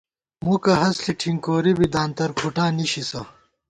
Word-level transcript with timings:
مُکہ 0.45 0.73
ہست 0.81 0.99
ݪِی 1.03 1.13
ٹھِنکوری 1.19 1.73
بی 1.77 1.87
دانترکھُٹا 1.93 2.65
نِشِسہ 2.75 3.21